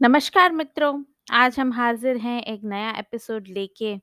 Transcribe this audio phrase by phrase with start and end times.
[0.00, 3.94] नमस्कार मित्रों, आज हम हाज़िर हैं एक नया एपिसोड लेके।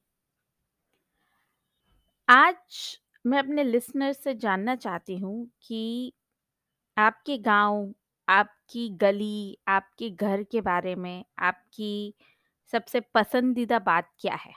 [2.28, 6.14] आज मैं अपने लिसनर से जानना चाहती हूँ कि
[6.98, 7.94] आपके गाँव,
[8.28, 12.14] आपकी गली, आपके घर के बारे में आपकी
[12.74, 14.54] सबसे पसंदीदा बात क्या है?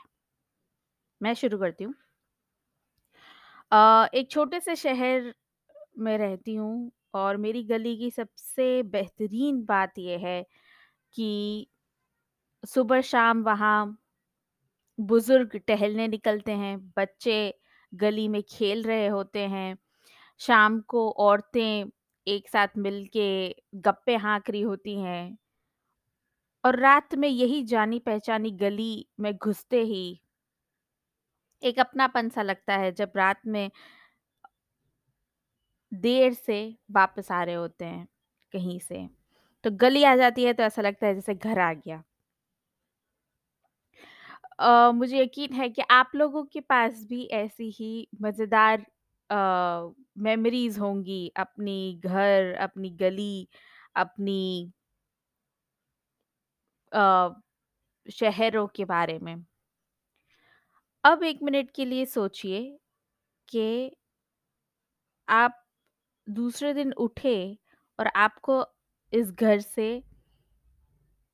[1.20, 1.94] मैं शुरू करती हूँ।
[4.12, 5.32] एक छोटे से शहर
[5.98, 10.44] में रहती हूँ और मेरी गली की सबसे बेहतरीन बात ये है
[11.14, 11.66] कि
[12.64, 13.96] सुबह-शाम वहाँ
[14.98, 17.36] बुज़ुर्ग टहलने निकलते हैं, बच्चे
[17.92, 19.76] गली में खेल रहे होते हैं,
[20.40, 21.84] शाम को औरतें
[22.26, 23.28] एक साथ मिलके
[23.80, 25.36] गप्पे हाँक रही होती हैं।
[26.64, 30.20] और रात में यही जानी-पहचानी गली में घुसते ही
[31.62, 33.70] एक अपनापन-सा लगता है जब रात में
[35.92, 36.56] देर से
[36.90, 38.06] वापस आ रहे होते हैं
[38.52, 39.08] कहीं से,
[39.64, 42.02] तो गली आ जाती है तो ऐसा लगता है जैसे घर आ गया।
[44.58, 48.84] अ, मुझे यकीन है कि आप लोगों के पास भी ऐसी ही मज़ेदार
[50.18, 53.48] मेमोरीज़ होंगी अपनी घर, अपनी गली,
[53.96, 54.40] अपनी
[56.92, 57.30] अ,
[58.06, 59.36] शहरों के बारे में।
[61.04, 62.60] अब 1 मिनट के लिए सोचिए
[63.48, 63.64] कि
[65.28, 65.54] आप
[66.26, 67.34] दूसरे दिन उठे
[67.98, 68.60] और आपको
[69.12, 70.02] इस घर से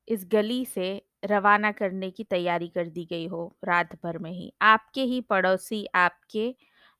[0.07, 4.53] इस गली से रवाना करने की तैयारी कर दी गई हो रात भर में ही।
[4.61, 6.55] आपके ही पड़ोसी आपके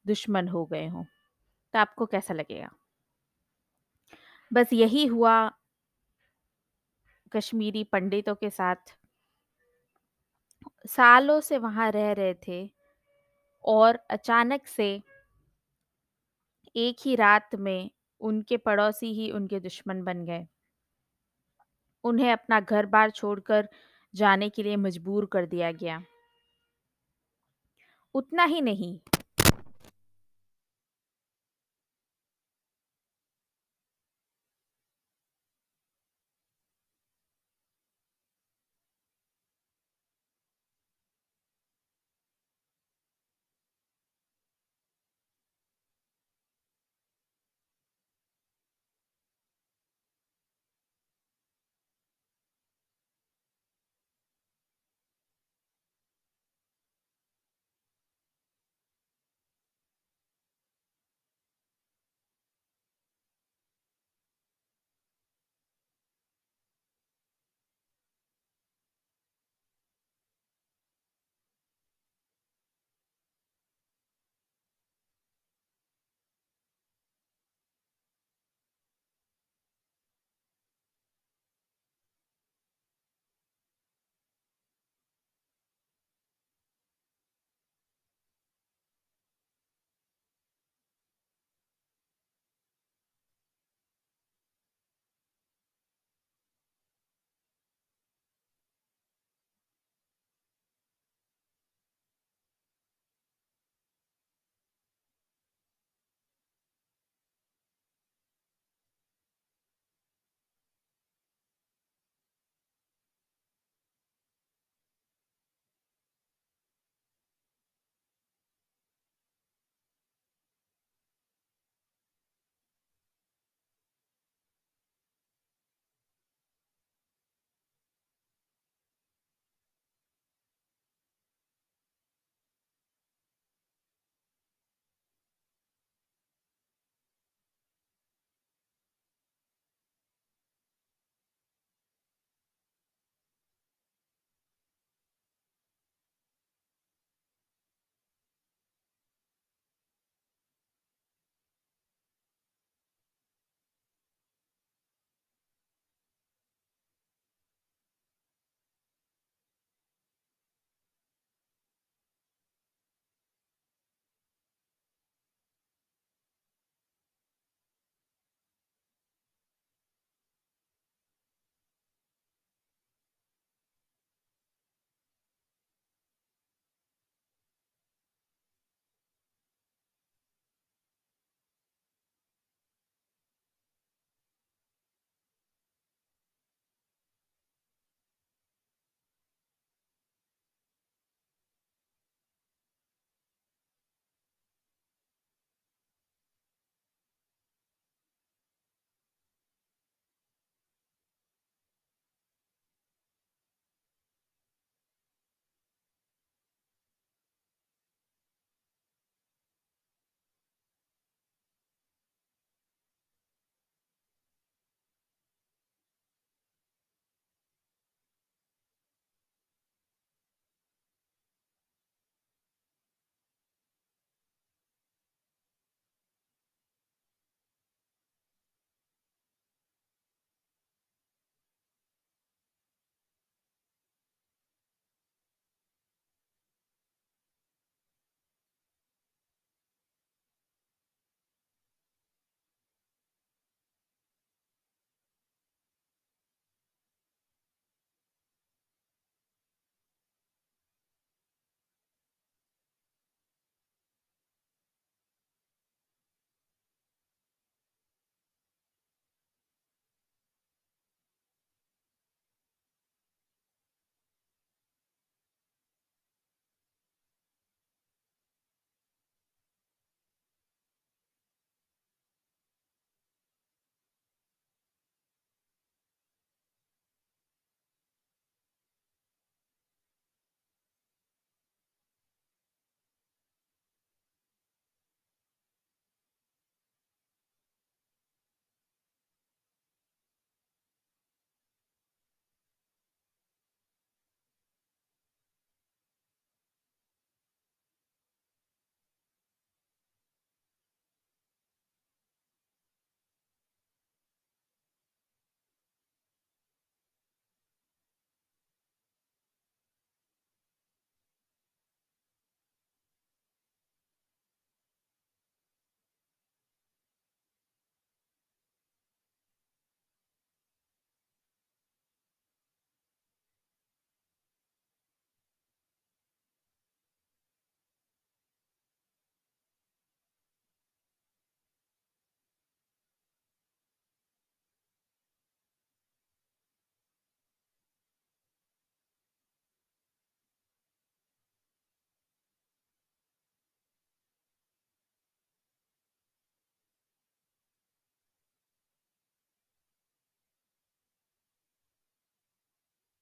[0.06, 1.04] दुश्मन हो गए हों,
[1.74, 2.70] तो आपको कैसा लगेगा?
[4.54, 5.52] बस यही हुआ
[7.32, 8.96] कश्मीरी पंडितों के साथ।
[10.88, 12.70] सालों से वहाँ रह रहे थे
[13.66, 15.04] और अचानक से
[16.76, 17.90] एक ही रात में
[18.22, 20.48] उनके पड़ोसी ही उनके दुश्मन बन गए।
[22.08, 23.70] उन्हें अपना घर-बार छोड़कर
[24.16, 26.04] जाने के लिए मजबूर कर दिया गया।
[28.16, 29.00] उतना ही नहीं,